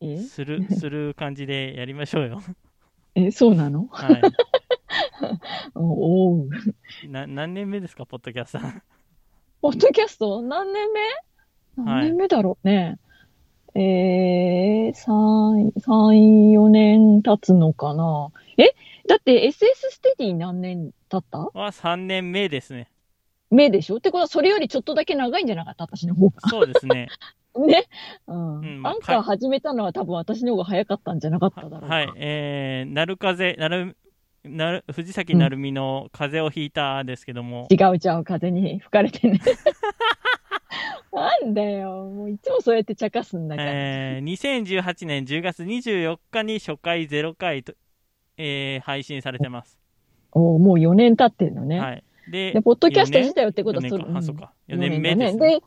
[0.00, 0.18] え？
[0.18, 2.40] する、 する感じでやりましょうよ。
[3.14, 3.86] え、そうなの？
[3.90, 4.08] は
[5.74, 6.48] おおう。
[7.04, 7.08] い。
[7.08, 8.80] な、何年目ですか、ポッドキャスター。
[9.60, 10.40] ポッドキャスト？
[10.42, 11.00] 何年目？
[11.00, 11.10] はい
[11.76, 12.98] 何年目だろうね。
[13.74, 18.30] えー、3、3、4年経つのかな？
[18.56, 18.74] え？
[19.08, 19.52] だって SS
[19.90, 21.38] ステディ何年経った？
[21.38, 22.90] は3年目ですね。
[23.50, 23.96] 目でしょ？
[23.96, 25.84] ってことはそれよりちょっとだけ長いんじゃなかった？
[25.84, 26.40] 私の方が。
[26.48, 27.08] そうですね。
[27.66, 27.84] ね。
[28.26, 28.58] うん。
[28.58, 31.94] うんまあアンカー始めたのは多分私の方が早かったんじゃなかっただろうか。
[31.94, 32.12] はい。
[32.16, 33.96] えー、なる風、なる、
[34.44, 39.40] なる、藤崎なるみの風邪をひいたですけども、違う違う、風に吹かれてね。
[41.12, 42.04] なんだよ。
[42.04, 43.70] もういつもそうやって茶化すんだから。
[43.72, 47.74] えー、2018年10月24日に初回0回と、
[48.36, 49.78] えー、配信されてます。
[50.32, 51.80] おーもう4年経ってるのね。
[51.80, 52.04] はい。
[52.30, 54.18] でで、、ポッドキャスト自体はってこと4はそれ、年か。
[54.18, 54.52] あ、そうか。
[54.68, 55.60] 4うん年目です四ね。
[55.60, 55.62] で、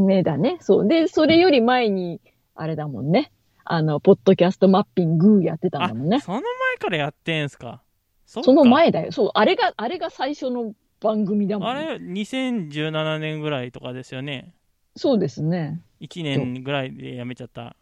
[0.00, 0.58] 目だね。
[0.60, 0.88] そう。
[0.88, 2.20] で、それより前に、
[2.54, 3.32] あれだもんね。
[3.64, 6.20] あの、ポッドキャストマッピングやってたんあだもんね。
[6.20, 7.82] その前からやってんすか？
[8.24, 9.12] そその前だよ。
[9.12, 9.30] そう。
[9.34, 14.54] あれが、あれが最初の番組だもん、あれ、2017年ぐらいとかですよね。
[14.96, 15.82] そうですね。
[16.00, 17.76] 1年ぐらいでやめちゃった。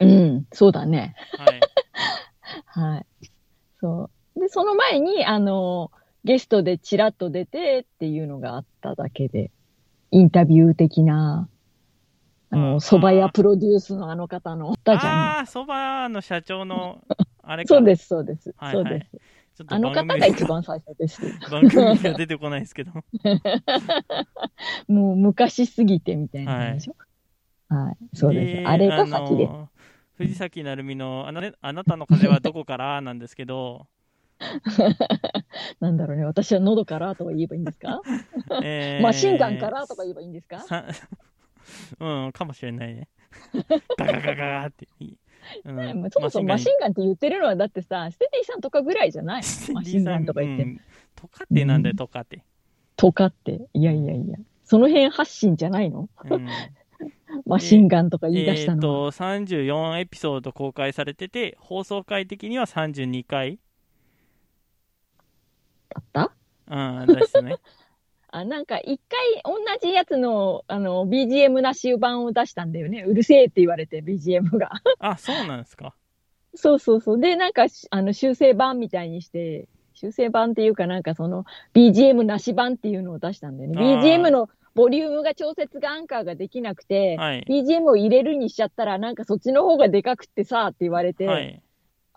[0.00, 0.46] うん。
[0.52, 1.14] そうだね。
[1.38, 1.60] はい。
[2.66, 3.06] はい。
[3.80, 4.40] そう。
[4.40, 5.90] で、その前に、あの、
[6.24, 9.50] ゲストでチラッと出てっていうのがあっただけで、
[10.10, 11.48] インタビュー的な、
[12.50, 15.12] あの、蕎麦屋プロデュースのあの方の、たじゃん。
[15.12, 17.04] ああ、そばの社長の、
[17.42, 17.74] あれか。
[17.74, 18.54] そうです、そうです。
[18.56, 19.10] はいそうです。
[19.66, 21.20] あの方が一番最初です。
[21.50, 22.92] 番組には出てこないですけど。
[24.88, 26.94] もう昔すぎてみたいなでしょ。
[27.68, 27.96] はい。
[28.14, 28.66] そうです。
[28.66, 29.50] あれが先です。
[29.50, 29.68] の
[30.16, 33.86] 藤崎なるみのあの、ね、あなたの風はどこからなんですけど、
[35.80, 36.24] なんだろうね。
[36.24, 38.00] 私は喉からとか言えばいいんですか、
[38.62, 40.60] えーマシンガンからとか言えばいいんですか？
[40.60, 40.84] さ
[42.00, 43.08] うん、かもしれないね。
[43.98, 44.88] ガガガガガって。
[45.64, 49.42] うんそもそもマシンガンって言ってるのはだってさ、ステディさんとかぐらいじゃない？
[49.72, 50.64] マシンガンとか言って。
[50.64, 50.80] うん
[51.16, 52.42] とかってなんだよ、とかって。
[52.96, 53.60] とかって。
[53.74, 54.36] いやいやいや。
[54.64, 56.08] その辺発信じゃないの？
[56.30, 56.46] うん
[57.46, 59.12] マシンガンとか言い出したえっのは。
[59.12, 63.58] と、34エピソード公開されてて、放送回的には32回、
[65.94, 66.32] だった？
[66.68, 67.56] うん、ですね。
[68.32, 73.02] あ、なんか一回同じやつの、あの、BGM なし版を出したんだよね。
[73.02, 74.70] うるせえって言われて、BGM が。
[75.00, 75.94] あ、そうなんですか。
[76.54, 77.20] そうそうそう。
[77.20, 83.76] で、なんか、しあの、修正版みたいにして、修正版っていうかなんかその、BGM なし版っていうのを出したんだよね。
[83.78, 87.44] BGM のボリュームが調節がアンカーができなくて、はい。
[87.48, 91.60] BGM を入れるにしちゃったら、なんかそっちの方がでかくってさ、って言われて、はい。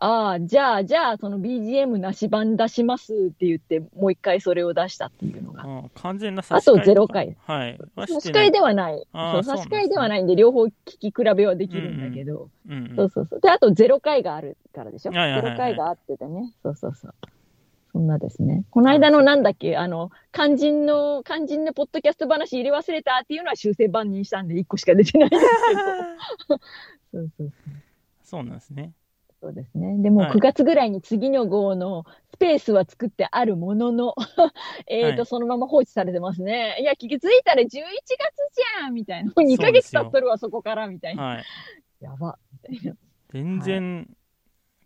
[0.06, 5.64] ああ、じゃあ、じゃあ、その BGM なし版出しますって言って、もう一回それを出したっていうのが。
[5.64, 7.38] うん完全なあと差し替え0回。
[7.46, 7.80] はい。
[7.96, 9.02] は差し替えではない。
[9.14, 12.50] そう、差し替えではないんで、両方聞き比べはできるんだけど。
[12.68, 13.40] うんうんそうそうそう。
[13.40, 15.14] で、あと0回があるからでしょ。
[15.14, 16.54] はいはいはいはい0回があっててね。
[16.64, 17.14] そうそうそう。
[17.94, 18.66] そんなですね。
[18.72, 26.60] この間のなんだっけ、あの、肝心の、肝心のポッドキャスト話入れ忘れたっていうのは修正版にしたんで1個しか出てないんですけど。
[27.14, 27.52] そうそうそう。
[28.22, 28.92] そうなんですね。
[29.44, 30.02] そうですね。
[30.02, 34.16] でもはい9月ぐらいに次の号のスペースは作ってあるものの、
[34.88, 36.78] えっと、はいそのまま放置されてますね。
[36.80, 39.28] いや、気づいたら11月じゃんみたいな。
[39.28, 41.24] もう2ヶ月経っとるわ、そこからみたいな。
[41.24, 41.44] はい。
[42.00, 42.40] やば。
[42.70, 42.98] みたいな。
[43.32, 44.10] 全然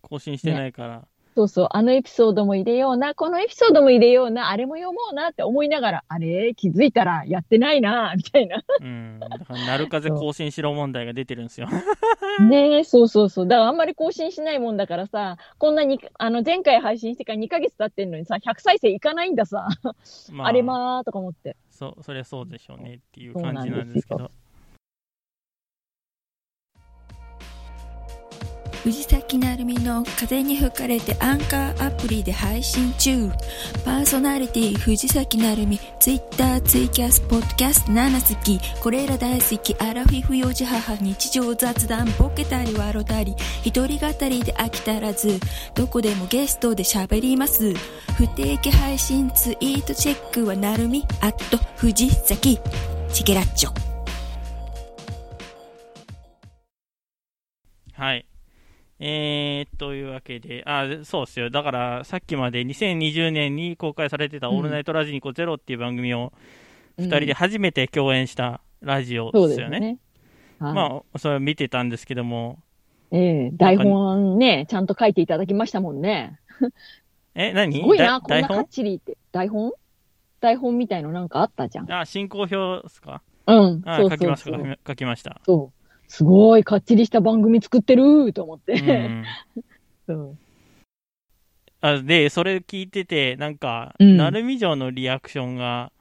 [0.01, 1.07] 更新してないから。
[1.37, 6.55] そうそう、あのエピソードも入れような、このエピソードも入れような、あれも読もうなって思いながら、あれ？
[6.55, 8.63] 気づいたらやってないな、みたいな。
[8.81, 9.19] うん。
[9.19, 11.67] だから、なる風更新しろ問題が出てるんですよ。
[12.49, 13.47] ねえ、そうそうそう。
[13.47, 19.67] だからあんまり更新しないもんだからさ、こんなに、あの、前回配信してから2ヶ月経ってんのにさ、100再生いかないんださ。
[20.31, 21.55] まあれまーとか思って。
[21.69, 24.31] そう、そりゃそうでしょうねっていう感じなんですけど。
[28.87, 33.29] 藤崎なるみの風に吹かれてアンカーアプリで配信中。
[33.83, 43.35] パーソナリティ藤崎なるみツイッターツイキャスポッドキャスト7好きこれら大好きアラフィフ幼児母日常雑談ボケたり笑たり。
[43.65, 45.37] 一人語りで飽き足らず。
[45.75, 47.73] どこでもゲストで喋ります。
[48.15, 52.57] 不定期配信ツイートチェックはなるみアット藤崎。
[53.11, 53.71] チケラッチョ。
[57.91, 58.25] はい。
[58.99, 61.49] えー、というわけで、あ、そうですよ。
[61.49, 66.33] だから、さっきまで2020年に公開されてた、うんオールナイトラジニコゼロっていう番組を、
[66.97, 69.49] うん二人で初めて共演したラジオでよね。
[69.49, 69.99] ですすよね。
[70.57, 72.57] はいまあ、それを見てたんですけども、
[73.11, 76.39] ええ台本ね、ちゃんと書いていただきましたもんね。
[77.35, 77.75] え、何？
[77.75, 79.15] すごいな、こんなかっ本ちりって。
[79.31, 79.73] 台本？
[80.39, 81.93] 台本みたいのなんかあったじゃん。
[81.93, 83.21] あ、進行表ですか？
[83.45, 83.83] うん。
[83.85, 84.65] あそう書きました、そうそう。
[84.65, 85.39] 書きま書きました。
[85.45, 85.76] そう。
[86.07, 88.81] すごい、かっちりした番組作ってると思っうて。
[88.81, 89.25] ん。
[90.07, 90.39] うん。
[91.79, 95.91] あで、それ聞いてて、なんか、うん鳴海城のリアクションが、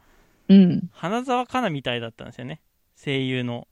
[0.49, 0.89] うん。
[0.93, 2.61] 花澤香菜みたいだったんですよね。
[2.97, 3.69] 声優の。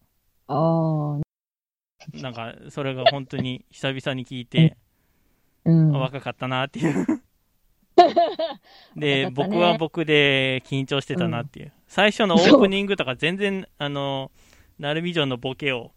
[0.49, 4.77] ああ、なんか、それが本当に久々に聞いて、
[5.65, 5.97] うん。
[5.97, 7.07] あ若かったなっていう。
[8.97, 11.73] で、ね僕は僕で緊張してたなっていう。
[11.87, 14.31] 最初のオープニングとか全然、あの、
[14.79, 15.91] 鳴海城のボケをうん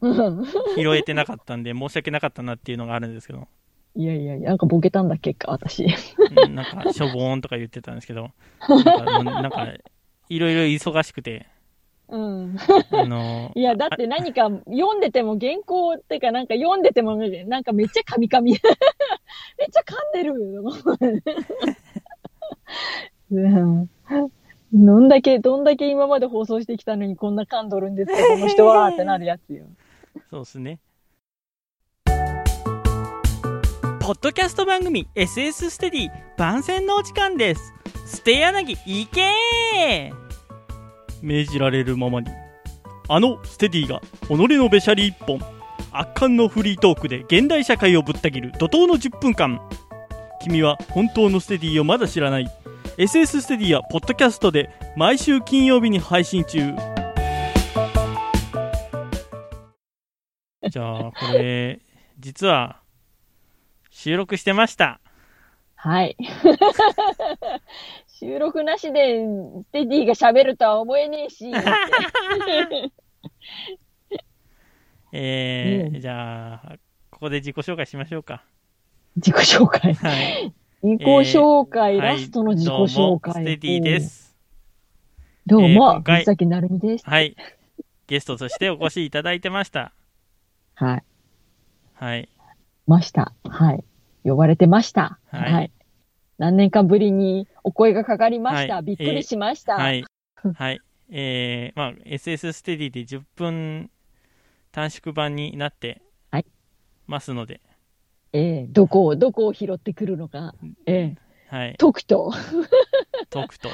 [0.00, 3.48] 拾えてなかったんで、申し訳なかったなっていうのがあるんですけど、
[3.94, 5.84] いやいやいや、なんかボケたんだっけか、私。
[5.84, 8.30] うんなんか、しょぼーんとか言ってたんですけど、
[8.68, 9.66] なんか、もうなんか
[10.28, 11.48] いろいろ忙しくて、
[12.08, 12.56] うん。
[12.90, 18.52] あの、 いや、だって何か読んでても原稿ってかなんか読んでてもなんかめっちゃカミカミ。
[18.52, 18.60] めっ
[19.70, 20.34] ちゃ噛んでる。
[23.30, 23.90] うん
[24.72, 29.66] どんだけ、どんだけ今まで放送してきたのにこんな噛んどるんですか、この人はってなるやつよ。
[30.30, 30.80] そうですね。
[34.00, 37.74] ポッドキャスト番組 SS ステディ番宣のお時間です。
[38.06, 40.12] ステ柳行け
[41.20, 42.28] 命じられるままに。
[43.08, 45.40] あのステディが己のべしゃり一本。
[45.92, 49.60] 圧巻のフリートークで現代社会をぶった切る怒涛の10分間。
[50.42, 52.46] 君は本当のステディをまだ知らない。
[52.96, 56.74] SS ステディはポッドキャストで毎週金曜日に配信中。
[60.70, 61.80] じゃあ、これ、
[62.18, 62.80] 実は、
[63.90, 65.00] 収録してました。
[65.74, 66.16] はい。
[68.06, 71.50] 収録なしでステディが喋るとは思えねえし。
[75.12, 76.76] えーうんじゃあ、
[77.10, 78.44] ここで自己紹介しましょうか。
[79.16, 79.94] 自己紹介。
[79.94, 80.52] はい。
[80.82, 83.34] 自己紹介、はいラストの自己どうも紹介。
[83.34, 84.36] ステディです。
[85.46, 87.08] どうえーも今、回藤崎なるみです。
[87.08, 87.36] はい。
[88.06, 89.92] ゲストとしてお越しいただいてました。
[90.78, 91.04] はい。
[91.94, 92.28] はい。
[92.86, 93.32] ました。
[93.48, 93.84] はい。
[94.22, 95.18] 呼ばれてました。
[95.32, 95.72] はいはい。
[96.38, 98.76] 何年かぶりにお声がかかりました。
[98.76, 99.74] はいびっくりしました。
[99.74, 100.04] はい。
[100.54, 100.80] はい。
[101.10, 103.90] えー、まあ、SS ステディで10分
[104.70, 106.46] 短縮版になってはい
[107.08, 107.60] ますので、
[108.32, 110.54] ええどこを、どこを拾ってくるのか。
[110.86, 111.16] え
[111.50, 111.74] えはい。
[111.76, 112.32] とくと、
[113.30, 113.68] トークと。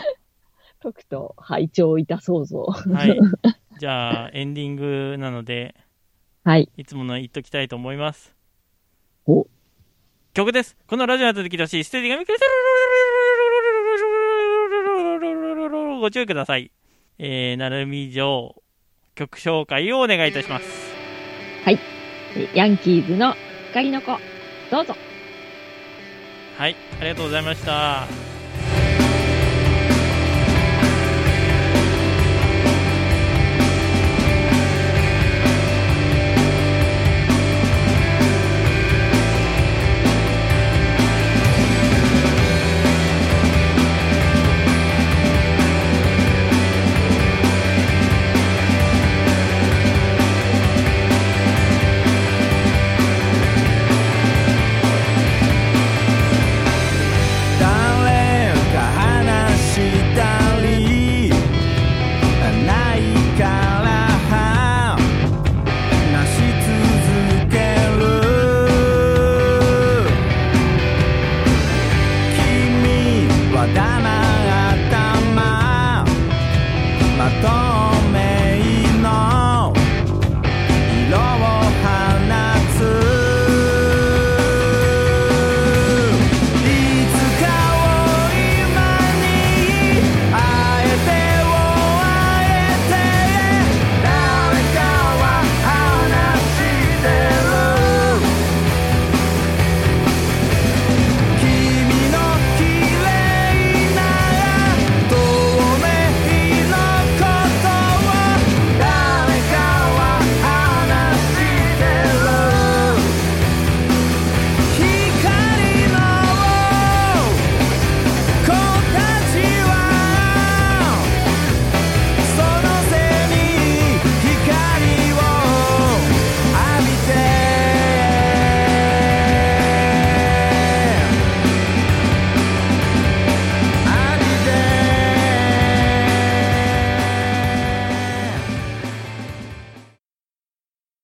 [0.81, 2.69] とくと、拝聴いたそうぞ。
[2.71, 3.19] はい。
[3.79, 5.75] じゃあ、エンディングなので、
[6.45, 6.69] はい。
[6.77, 8.35] いつもの言っときたいと思います。
[9.27, 9.47] お、
[10.35, 10.77] 曲です。
[10.87, 12.51] このラジオの後で聞いステディが見くれてる
[16.01, 16.71] ご注意ください。
[17.19, 18.63] えー、なるみ城
[19.15, 20.95] 曲紹介をお願いいたします。
[22.53, 23.35] ヤンキーズの
[23.69, 24.19] 光の子、
[24.71, 24.95] どうぞ。
[26.59, 28.34] はい、ありがとうございました。